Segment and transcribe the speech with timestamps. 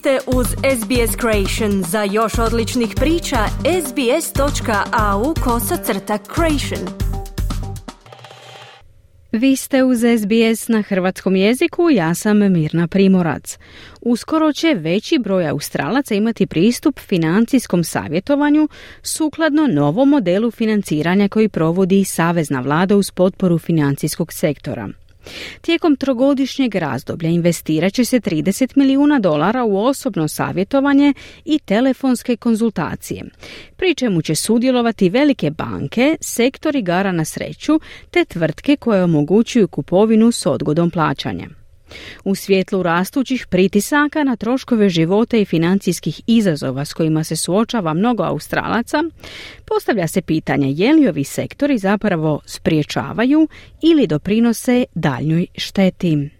[0.00, 1.82] ste uz SBS Creation.
[1.82, 3.36] Za još odličnih priča,
[3.86, 6.88] sbs.au kosacrta creation.
[9.32, 13.58] Vi ste uz SBS na hrvatskom jeziku, ja sam Mirna Primorac.
[14.00, 18.68] Uskoro će veći broj Australaca imati pristup financijskom savjetovanju
[19.02, 24.88] sukladno novom modelu financiranja koji provodi Savezna vlada uz potporu financijskog sektora.
[25.60, 33.24] Tijekom trogodišnjeg razdoblja investirat će se 30 milijuna dolara u osobno savjetovanje i telefonske konzultacije,
[33.76, 37.80] pri čemu će sudjelovati velike banke, sektor igara na sreću
[38.10, 41.59] te tvrtke koje omogućuju kupovinu s odgodom plaćanja.
[42.24, 48.22] U svjetlu rastućih pritisaka na troškove života i financijskih izazova s kojima se suočava mnogo
[48.22, 49.04] Australaca,
[49.64, 53.48] postavlja se pitanje je li ovi sektori zapravo spriječavaju
[53.82, 56.30] ili doprinose daljnjoj šteti.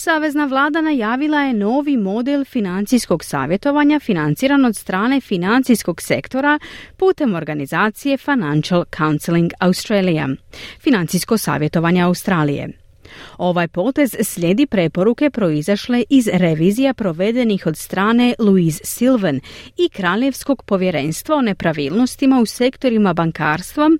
[0.00, 6.58] Savezna vlada najavila je novi model financijskog savjetovanja financiran od strane financijskog sektora
[6.96, 10.28] putem organizacije Financial Counseling Australia,
[10.80, 12.87] financijsko savjetovanje Australije.
[13.38, 19.40] Ovaj potez slijedi preporuke proizašle iz revizija provedenih od strane Louise Silvan
[19.76, 23.90] i Kraljevskog povjerenstva o nepravilnostima u sektorima bankarstva,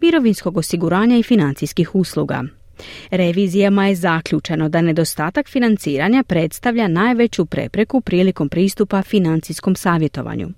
[0.00, 2.44] mirovinskog osiguranja i financijskih usluga.
[3.10, 10.48] Revizijama je zaključeno da nedostatak financiranja predstavlja najveću prepreku prilikom pristupa financijskom savjetovanju.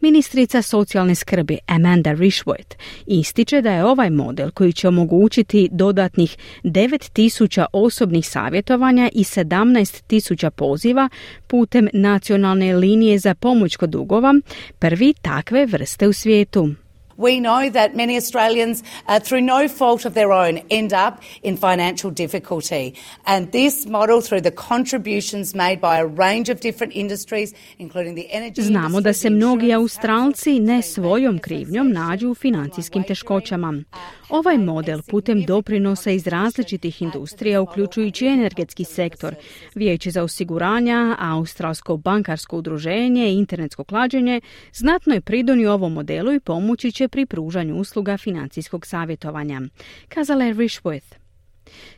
[0.00, 2.76] Ministrica socijalne skrbi Amanda Rishworth
[3.06, 11.08] ističe da je ovaj model koji će omogućiti dodatnih 9000 osobnih savjetovanja i 17.000 poziva
[11.46, 14.34] putem nacionalne linije za pomoć kod dugova
[14.78, 16.70] prvi takve vrste u svijetu.
[17.16, 21.56] We know that many Australians, uh, through no fault of their own, end up in
[21.56, 22.94] financial difficulty.
[23.24, 28.26] And this model, through the contributions made by a range of different industries, including the
[28.30, 33.82] energy Znamo da se mnogi Australci ne svojom krivnjom nađu u financijskim teškoćama.
[34.28, 39.34] Ovaj model putem doprinosa iz različitih industrija, uključujući energetski sektor,
[39.74, 44.40] vijeće za osiguranja, Australsko bankarsko udruženje i internetsko klađenje,
[44.72, 49.60] znatno je pridonio ovom modelu i pomoći će pri pružanju usluga financijskog savjetovanja,
[50.08, 51.16] kazala je Rishworth.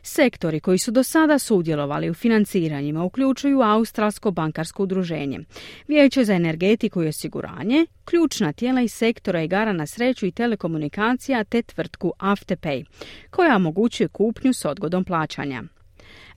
[0.01, 5.39] Sektori koji su do sada sudjelovali u financiranjima uključuju Australsko bankarsko udruženje,
[5.87, 11.61] Vijeće za energetiku i osiguranje, ključna tijela iz sektora igara na sreću i telekomunikacija te
[11.61, 12.85] tvrtku Afterpay,
[13.29, 15.63] koja omogućuje kupnju s odgodom plaćanja.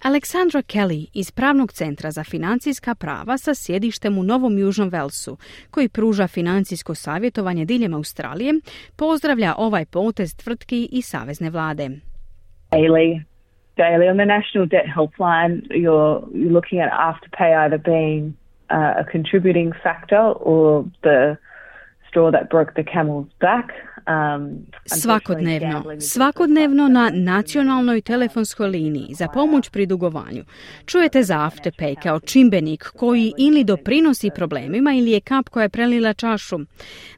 [0.03, 5.37] Alexandra Kelly iz Pravnog centra za financijska prava sa sjedištem u Novom Južnom Velsu,
[5.71, 8.53] koji pruža financijsko savjetovanje diljem Australije,
[8.97, 11.89] pozdravlja ovaj potez tvrtki i savezne vlade.
[12.71, 13.23] Daily,
[13.77, 18.35] daily on the National Debt Helpline, you're, you're looking at afterpay either being
[18.71, 21.37] uh, a contributing factor or the
[24.87, 30.45] svakodnevno, svakodnevno na nacionalnoj telefonskoj liniji za pomoć pri dugovanju.
[30.87, 36.15] Čujete za Afterpay kao čimbenik koji ili doprinosi problemima ili je kap koja je prelila
[36.15, 36.59] čašu.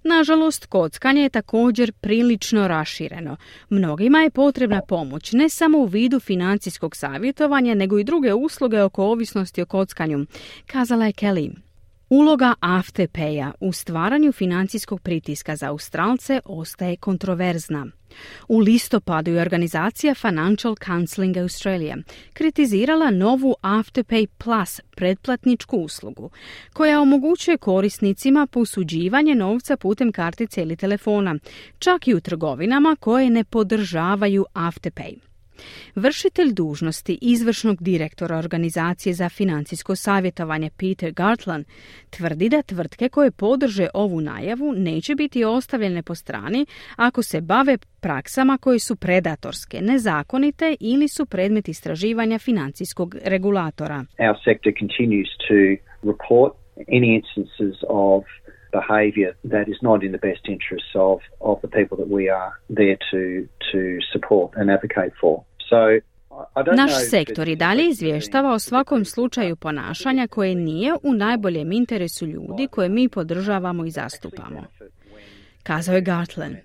[0.04, 3.36] Nažalost, kockanje je također prilično rašireno.
[3.70, 9.04] Mnogima je potrebna pomoć ne samo u vidu financijskog savjetovanja, nego i druge usluge oko
[9.04, 10.26] ovisnosti o kockanju,
[10.66, 11.50] kazala je Kelly.
[12.08, 17.86] Uloga Afterpaya u stvaranju financijskog pritiska za Australce ostaje kontroverzna.
[18.48, 21.96] U listopadu je organizacija Financial Counseling Australia
[22.32, 26.30] kritizirala novu Afterpay Plus pretplatničku uslugu,
[26.72, 31.34] koja omogućuje korisnicima posuđivanje novca putem kartice ili telefona,
[31.78, 35.33] čak i u trgovinama koje ne podržavaju Afterpay.
[35.94, 41.64] Vršitelj dužnosti izvršnog direktora organizacije za financijsko savjetovanje Peter Gartland
[42.10, 46.66] tvrdi da tvrtke koje podrže ovu najavu neće biti ostavljene po strani
[46.96, 54.04] ako se bave praksama koje su predatorske, nezakonite ili su predmet istraživanja financijskog regulatora.
[54.18, 55.58] Our sector continues to
[56.12, 56.52] report
[56.88, 58.24] any instances of
[58.80, 61.18] behaviour that is not in the best interests of,
[61.50, 62.50] of the people that we are
[62.80, 63.22] there to,
[63.70, 63.80] to
[64.12, 65.36] support and advocate for.
[65.70, 65.80] So,
[66.76, 72.66] naš sektor i dalje izvještava o svakom slučaju ponašanja koje nije u najboljem interesu ljudi
[72.70, 74.62] koje mi podržavamo i zastupamo.
[75.62, 76.56] Kazao je Gartland.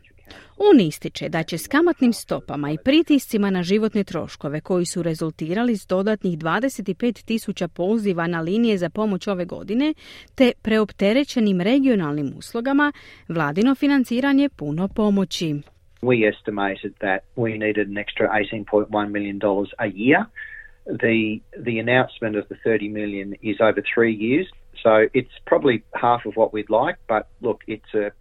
[0.62, 5.76] On ističe da će s kamatnim stopama i pritiscima na životne troškove koji su rezultirali
[5.76, 9.94] s dodatnih 25 tisuća poziva na linije za pomoć ove godine
[10.36, 12.92] te preopterećenim regionalnim uslugama,
[13.28, 15.56] vladino financiranje puno pomoći.
[16.02, 19.40] We estimated that we needed an extra $18.1 million
[19.78, 20.24] a year
[20.98, 24.48] the the announcement of the 30 million is over three years.
[24.84, 28.12] So it's probably half of what we'd like, but look, it's a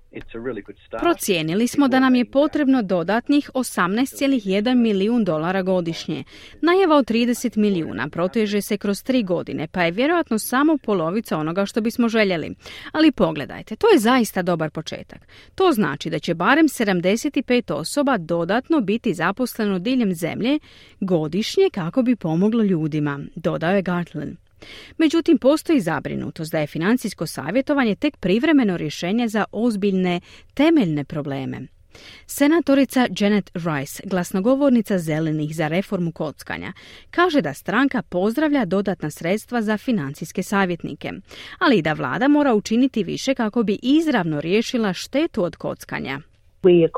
[1.00, 6.24] Procijenili smo da nam je potrebno dodatnih 18,1 milijun dolara godišnje.
[6.62, 11.66] Najava od 30 milijuna proteže se kroz tri godine, pa je vjerojatno samo polovica onoga
[11.66, 12.54] što bismo željeli.
[12.92, 15.28] Ali pogledajte, to je zaista dobar početak.
[15.54, 20.58] To znači da će barem 75 osoba dodatno biti zaposleno diljem zemlje
[21.00, 24.47] godišnje kako bi pomoglo ljudima, dodao je Gartland.
[24.98, 30.20] Međutim, postoji zabrinutost da je financijsko savjetovanje tek privremeno rješenje za ozbiljne
[30.54, 31.60] temeljne probleme.
[32.26, 36.72] Senatorica Janet Rice, glasnogovornica zelenih za reformu kockanja,
[37.10, 41.12] kaže da stranka pozdravlja dodatna sredstva za financijske savjetnike,
[41.58, 46.20] ali i da vlada mora učiniti više kako bi izravno riješila štetu od kockanja.
[46.62, 46.90] We are.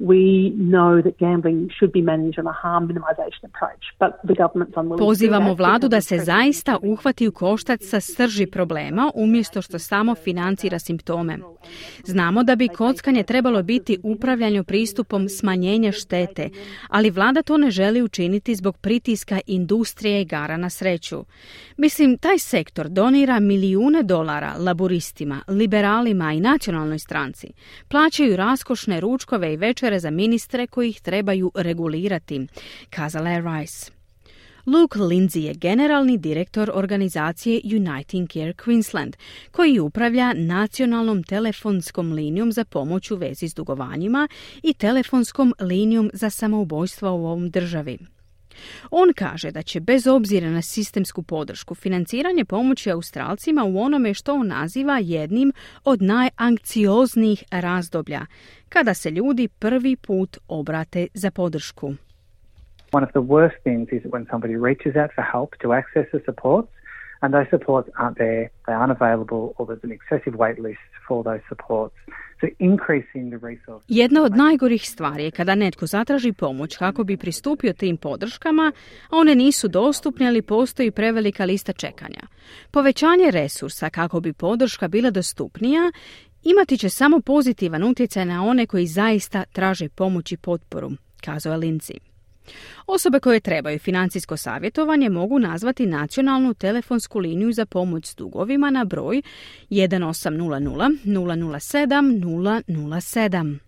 [0.00, 4.76] We know that gambling should be managed on a harm minimization approach, but the government's
[4.76, 10.14] unwilling Pozivamo vladu da se zaista uhvati u koštac sa srži problema umjesto što samo
[10.14, 11.38] financira simptome.
[12.04, 16.50] Znamo da bi kockanje trebalo biti upravljanje pristupom smanjenja štete,
[16.88, 21.24] ali vlada to ne želi učiniti zbog pritiska industrije igara na sreću.
[21.76, 27.46] Mislim, taj sektor donira milijune dolara laboristima, liberalima i nacionalnoj stranci.
[27.88, 32.46] Plaćaju raskošne ručkove i večer za ministre koji ih trebaju regulirati,
[32.90, 33.98] kazala je Rice.
[34.66, 39.12] Luke Lindsay je generalni direktor organizacije Uniting Care Queensland,
[39.50, 44.28] koji upravlja nacionalnom telefonskom linijom za pomoć u vezi s dugovanjima
[44.62, 47.98] i telefonskom linijom za samoubojstva u ovom državi.
[48.90, 54.34] On kaže da će bez obzira na sistemsku podršku financiranje pomoći Australcima u onome što
[54.34, 55.52] on naziva jednim
[55.84, 58.26] od najankcioznijih razdoblja,
[58.68, 61.94] kada se ljudi prvi put obrate za podršku.
[62.92, 66.20] One of the worst things is when somebody reaches out for help to access the
[66.24, 66.68] supports
[67.20, 71.24] and those supports aren't there, they aren't available, or there's an excessive wait list for
[71.24, 71.96] those supports.
[73.88, 78.72] Jedna od najgorih stvari je kada netko zatraži pomoć kako bi pristupio tim podrškama,
[79.10, 82.20] a one nisu dostupne ali postoji prevelika lista čekanja.
[82.70, 85.92] Povećanje resursa kako bi podrška bila dostupnija
[86.42, 90.90] imati će samo pozitivan utjecaj na one koji zaista traže pomoć i potporu,
[91.20, 91.98] kazao je Lindsay.
[92.86, 98.84] Osobe koje trebaju financijsko savjetovanje mogu nazvati nacionalnu telefonsku liniju za pomoć s dugovima na
[98.84, 99.22] broj
[99.70, 103.58] 1800 007 007.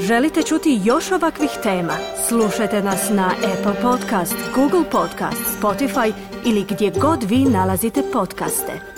[0.00, 1.96] Želite čuti još ovakvih tema?
[2.28, 6.12] Slušajte nas na Apple Podcast, Google Podcast, Spotify
[6.46, 8.91] ili gdje god vi nalazite podcaste.